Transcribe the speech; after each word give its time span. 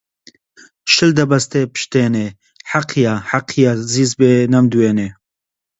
شل 0.93 1.11
دەبەستێ 1.19 1.61
پشتێنێ 1.73 2.27
حەقیە 2.71 3.13
حەقیە 3.29 3.71
زیز 3.91 4.11
بێ 4.19 4.33
نەمدوێنێ 4.53 5.09